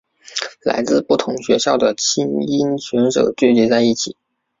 [0.63, 4.17] 来自不同学校的菁英选手聚集在一起。